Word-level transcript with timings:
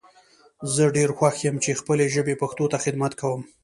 زه 0.73 0.83
ډیر 0.95 1.09
خوښ 1.17 1.35
یم 1.45 1.57
چی 1.63 1.71
خپلې 1.81 2.05
ژبي 2.15 2.35
پښتو 2.41 2.65
ته 2.71 2.77
خدمت 2.83 3.11
کوم 3.21 3.41